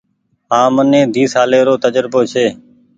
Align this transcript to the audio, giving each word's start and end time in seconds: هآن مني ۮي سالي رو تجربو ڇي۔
هآن 0.51 0.69
مني 0.75 1.01
ۮي 1.13 1.23
سالي 1.33 1.59
رو 1.67 1.75
تجربو 1.83 2.19
ڇي۔ 2.31 2.45